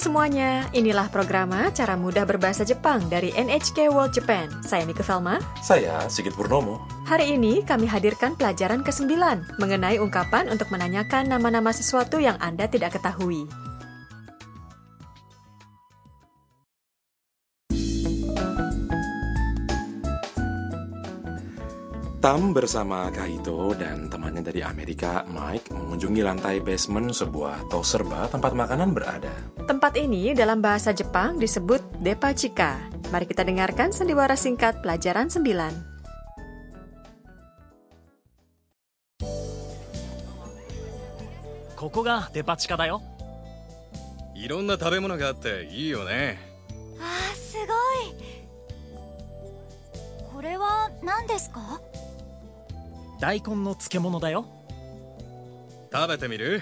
[0.00, 4.48] semuanya, inilah programa Cara Mudah Berbahasa Jepang dari NHK World Japan.
[4.64, 5.36] Saya Mika Velma.
[5.60, 6.80] Saya Sigit Purnomo.
[7.04, 9.12] Hari ini kami hadirkan pelajaran ke-9
[9.60, 13.44] mengenai ungkapan untuk menanyakan nama-nama sesuatu yang Anda tidak ketahui.
[22.19, 28.57] Tam bersama Kaito dan temannya dari Amerika, Mike, mengunjungi lantai basement sebuah tos serba tempat
[28.57, 29.33] makanan berada.
[29.69, 32.81] Tempat ini dalam bahasa Jepang disebut Depachika.
[33.13, 35.95] Mari kita dengarkan sendiwara singkat pelajaran 9.
[41.75, 43.01] ここがデパ地下だよ
[44.33, 46.39] いろんな食べ物があっていいよね
[46.99, 47.67] あーすごい
[50.33, 51.79] これは何ですか
[53.19, 54.45] 大根の漬物だよ
[55.91, 56.61] 食べてみる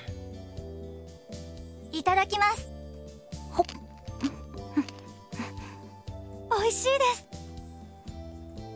[1.92, 2.68] いただきます
[3.52, 3.66] ほっ
[6.62, 7.28] 美味しいです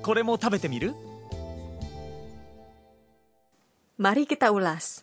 [0.02, 0.96] これも食べてみる
[3.98, 5.02] Mari kita ulas.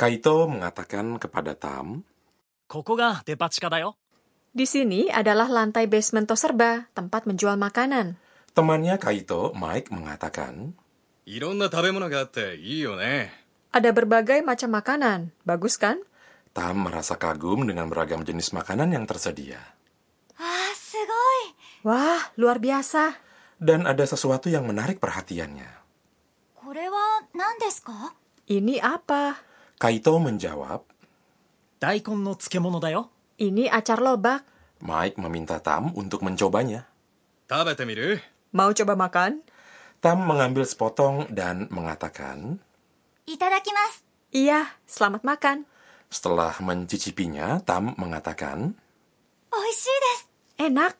[0.00, 2.00] Kaito mengatakan kepada Tam,
[2.64, 4.00] ここがデパ地下だよ
[4.56, 8.16] Di sini adalah lantai basement tos serba, tempat menjual makanan.
[8.56, 10.72] temannya Kaito, Mike, mengatakan,
[13.71, 16.03] ada berbagai macam makanan, bagus kan?
[16.51, 19.63] Tam merasa kagum dengan beragam jenis makanan yang tersedia.
[20.35, 20.75] Ah.
[21.87, 23.15] Wah, luar biasa.
[23.55, 25.71] Dan ada sesuatu yang menarik perhatiannya.
[28.51, 29.39] Ini apa?
[29.79, 30.83] Kaito menjawab,
[31.81, 33.09] Daikon no tsukemono da yo.
[33.41, 34.45] Ini acar lobak.
[34.85, 36.85] Mike meminta Tam untuk mencobanya.
[38.53, 39.41] Mau coba makan?
[40.01, 42.57] Tam mengambil sepotong dan mengatakan,
[43.29, 44.01] Itadakimasu.
[44.33, 45.69] Iya, selamat makan.
[46.09, 48.73] Setelah mencicipinya, Tam mengatakan,
[49.53, 50.25] Oishii desu.
[50.57, 50.97] Enak.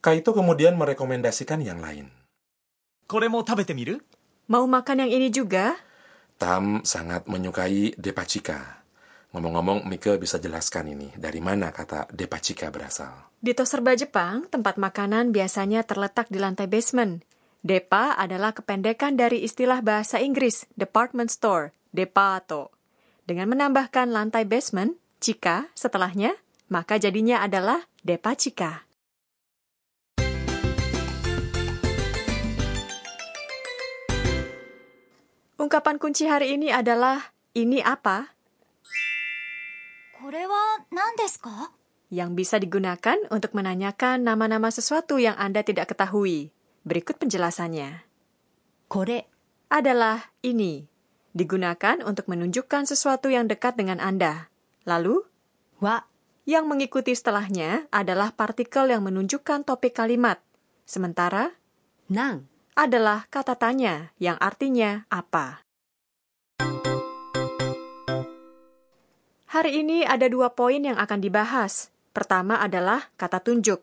[0.00, 2.08] Kaito kemudian merekomendasikan yang lain.
[3.04, 4.00] Kore mo tabete miru?
[4.48, 5.76] Mau makan yang ini juga?
[6.40, 8.88] Tam sangat menyukai depachika.
[9.36, 11.12] Ngomong-ngomong, Mika bisa jelaskan ini.
[11.12, 13.36] Dari mana kata depachika berasal?
[13.36, 17.35] Di Toserba Jepang, tempat makanan biasanya terletak di lantai basement.
[17.66, 22.70] DEPA adalah kependekan dari istilah bahasa Inggris department store, depato.
[23.26, 26.38] Dengan menambahkan lantai basement, Cika, setelahnya,
[26.70, 28.86] maka jadinya adalah Depa chika.
[35.58, 38.30] Ungkapan kunci hari ini adalah ini apa?
[42.14, 46.54] Yang bisa digunakan untuk menanyakan nama-nama sesuatu yang Anda tidak ketahui.
[46.86, 48.06] Berikut penjelasannya.
[48.86, 49.26] Kore
[49.66, 50.86] adalah ini.
[51.34, 54.46] Digunakan untuk menunjukkan sesuatu yang dekat dengan Anda.
[54.86, 55.26] Lalu,
[55.82, 56.06] wa
[56.46, 60.38] yang mengikuti setelahnya adalah partikel yang menunjukkan topik kalimat.
[60.86, 61.58] Sementara,
[62.06, 62.46] nang
[62.78, 65.66] adalah kata tanya yang artinya apa.
[69.50, 71.90] Hari ini ada dua poin yang akan dibahas.
[72.14, 73.82] Pertama adalah kata tunjuk.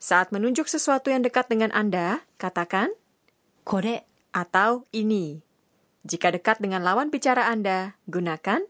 [0.00, 2.88] Saat menunjuk sesuatu yang dekat dengan Anda, katakan
[3.68, 5.44] kore atau ini.
[6.08, 8.64] Jika dekat dengan lawan bicara Anda, gunakan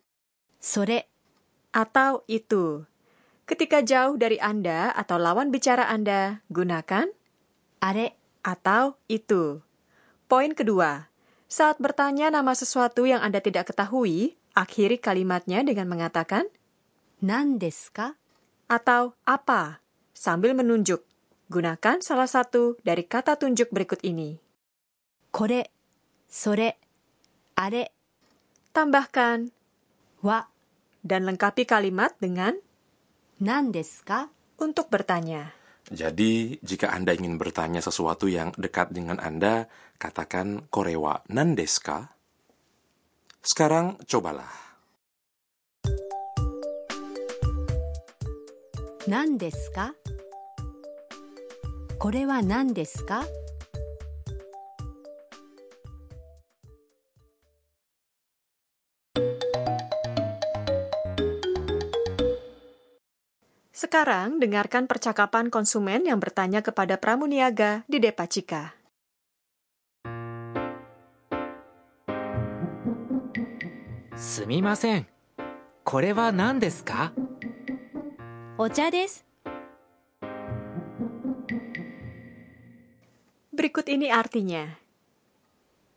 [0.58, 1.06] sore
[1.70, 2.82] atau itu.
[3.46, 7.14] Ketika jauh dari Anda atau lawan bicara Anda, gunakan
[7.78, 8.06] are
[8.42, 9.62] atau itu.
[10.26, 11.10] Poin kedua,
[11.46, 16.50] saat bertanya nama sesuatu yang Anda tidak ketahui, akhiri kalimatnya dengan mengatakan
[17.22, 17.94] nan desu
[18.66, 19.78] atau apa
[20.10, 21.09] sambil menunjuk.
[21.50, 24.38] Gunakan salah satu dari kata tunjuk berikut ini.
[25.34, 25.66] Kore,
[26.30, 26.78] sore,
[27.58, 27.90] are.
[28.70, 29.50] Tambahkan
[30.22, 30.46] wa
[31.02, 32.54] dan lengkapi kalimat dengan
[33.42, 34.30] nan desu ka
[34.62, 35.50] untuk bertanya.
[35.90, 39.66] Jadi, jika Anda ingin bertanya sesuatu yang dekat dengan Anda,
[39.98, 42.14] katakan korewa nandeska.
[43.42, 44.70] Sekarang cobalah.
[49.10, 50.09] Nan Nandeska?
[51.99, 53.25] これは何ですか
[63.75, 68.75] Sekarang dengarkan percakapan konsumen yang bertanya kepada pramuniaga di Depachika.
[74.15, 75.07] すみません
[75.83, 76.31] これは
[83.53, 84.77] Berikut ini artinya.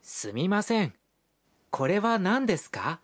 [0.02, 0.94] すみません
[1.70, 3.00] これは何ですか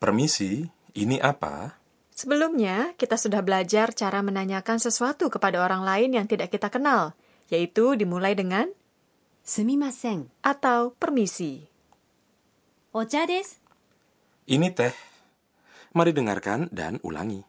[0.00, 1.74] Permisi, ini apa?
[2.14, 7.18] Sebelumnya, kita sudah belajar cara menanyakan sesuatu kepada orang lain yang tidak kita kenal,
[7.50, 8.70] yaitu dimulai dengan
[9.42, 11.66] すみません atau permisi.
[12.92, 13.60] お茶です。
[14.46, 14.94] Ini teh.
[15.94, 17.42] Mari dengarkan dan ulangi.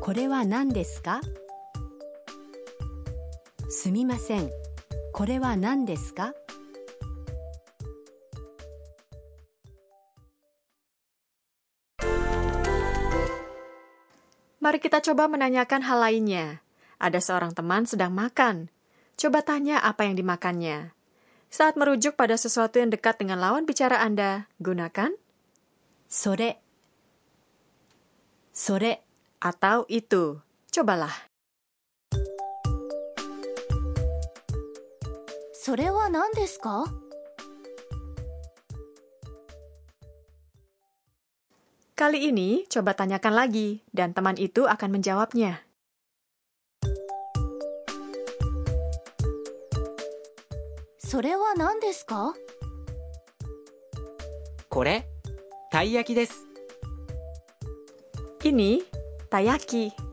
[0.00, 1.20] これは何ですか
[3.68, 4.50] すみません
[5.12, 6.34] これは何ですか
[14.60, 16.60] Mari kita coba menanyakan hal lainnya.
[17.00, 18.68] Ada seorang teman sedang makan.
[19.16, 20.92] Coba tanya apa yang dimakannya.
[21.48, 25.16] Saat merujuk pada sesuatu yang dekat dengan lawan bicara Anda, gunakan
[26.12, 26.60] それ
[28.52, 29.00] それ
[29.40, 30.44] atau itu.
[30.68, 31.32] Cobalah.
[35.64, 36.84] それは何ですか
[41.96, 45.60] Kali ini, coba tanyakan lagi, dan teman itu akan menjawabnya.
[51.10, 52.34] それは何ですか
[54.68, 55.08] これ
[55.72, 56.46] たい焼きです
[58.40, 58.80] Ini
[59.28, 60.03] tayaki.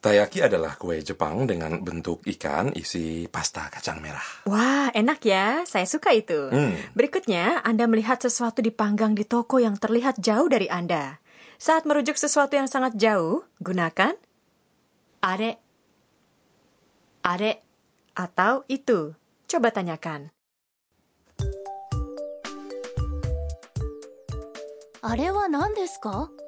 [0.00, 4.24] Taiyaki adalah kue Jepang dengan bentuk ikan isi pasta kacang merah.
[4.48, 5.68] Wah, enak ya.
[5.68, 6.48] Saya suka itu.
[6.48, 6.72] Hmm.
[6.96, 11.20] Berikutnya, Anda melihat sesuatu dipanggang di toko yang terlihat jauh dari Anda.
[11.60, 14.16] Saat merujuk sesuatu yang sangat jauh, gunakan
[15.20, 15.60] are,
[17.20, 17.52] are,
[18.16, 19.12] atau itu.
[19.44, 20.32] Coba tanyakan.
[25.04, 25.44] Are wa
[26.00, 26.39] ka?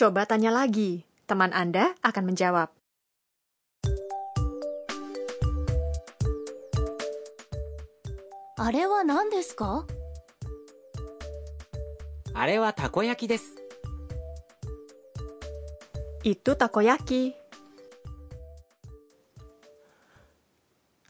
[0.00, 2.72] Coba tanya lagi, teman Anda akan menjawab.
[8.56, 9.84] Wa nan desu ka?
[12.32, 13.60] Wa takoyaki desu.
[16.24, 17.36] Itu takoyaki.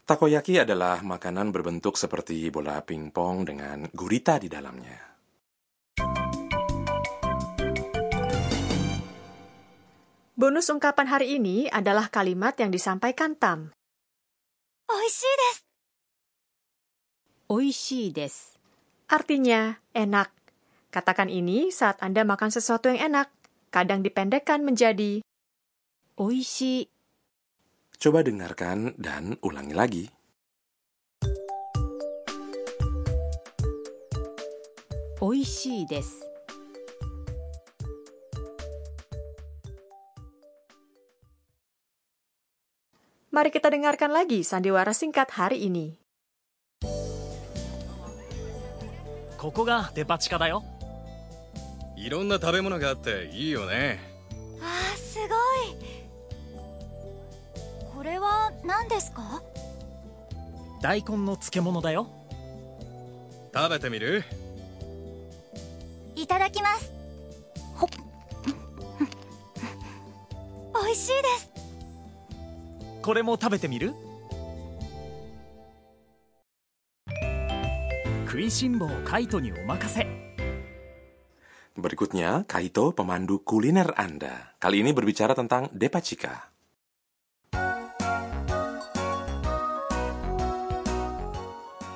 [0.03, 5.10] Takoyaki adalah makanan berbentuk seperti bola pingpong dengan gurita di dalamnya.
[10.41, 13.69] Bonus ungkapan hari ini adalah kalimat yang disampaikan Tam.
[14.89, 15.61] Oishii desu.
[17.45, 18.57] Oishii desu.
[19.05, 20.33] Artinya, enak.
[20.89, 23.29] Katakan ini saat Anda makan sesuatu yang enak.
[23.69, 25.21] Kadang dipendekkan menjadi
[26.17, 26.89] oishi.
[28.01, 30.05] Coba dengarkan dan ulangi lagi.
[35.21, 36.30] Oishi desu.
[43.31, 45.95] Mari kita dengarkan lagi sandiwara singkat hari ini.
[49.39, 50.63] ここがデパ地下だよ
[51.95, 53.99] いろんな食べ物があっていいよね
[54.59, 55.29] あー、すごい。
[57.95, 59.41] これは何ですか
[60.81, 62.09] 大根の漬物だよ
[63.55, 64.25] 食べてみる
[66.15, 66.91] いただきます。
[67.75, 67.89] ほっ。
[70.83, 71.50] 美味しいです。
[73.02, 73.94] これも食べてみる
[78.26, 80.06] 食いしん坊カイトにお任せ
[81.76, 84.56] Berikutnya, Kaito, pemandu kuliner Anda.
[84.56, 86.48] Kali ini berbicara tentang Depachika.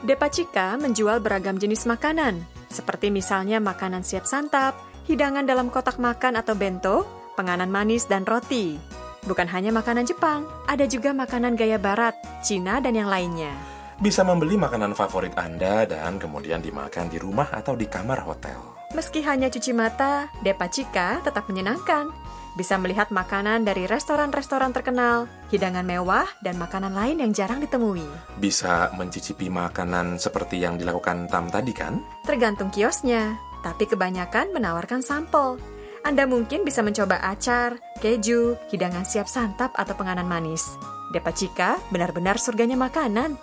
[0.05, 4.76] Depachika menjual beragam jenis makanan, seperti misalnya makanan siap santap,
[5.09, 7.09] hidangan dalam kotak makan atau bento,
[7.40, 8.94] penganan manis dan roti.
[9.25, 12.13] Bukan hanya makanan Jepang, ada juga makanan gaya barat,
[12.46, 13.50] Cina, dan yang lainnya.
[13.98, 18.60] Bisa membeli makanan favorit Anda dan kemudian dimakan di rumah atau di kamar hotel.
[18.94, 22.13] Meski hanya cuci mata, Depachika tetap menyenangkan.
[22.55, 28.05] Bisa melihat makanan dari restoran-restoran terkenal, hidangan mewah, dan makanan lain yang jarang ditemui.
[28.39, 32.00] Bisa mencicipi makanan seperti yang dilakukan Tam tadi kan?
[32.24, 35.60] Tergantung kiosnya, tapi kebanyakan menawarkan sampel.
[36.06, 40.62] Anda mungkin bisa mencoba acar, keju, hidangan siap santap, atau penganan manis.
[41.10, 43.34] Depachika benar-benar surganya makanan.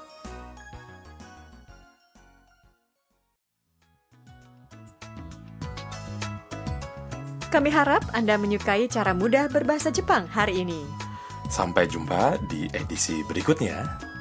[7.50, 10.86] Kami harap Anda menyukai cara mudah berbahasa Jepang hari ini.
[11.50, 14.11] Sampai jumpa di edisi berikutnya.